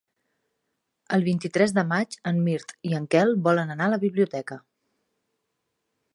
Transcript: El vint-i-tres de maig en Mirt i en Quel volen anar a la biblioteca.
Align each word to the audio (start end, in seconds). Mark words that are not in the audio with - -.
El 1.17 1.25
vint-i-tres 1.27 1.75
de 1.75 1.83
maig 1.91 2.17
en 2.31 2.39
Mirt 2.47 2.73
i 2.93 2.97
en 3.01 3.07
Quel 3.15 3.37
volen 3.49 3.75
anar 3.75 3.91
a 3.91 3.95
la 3.97 4.01
biblioteca. 4.07 4.63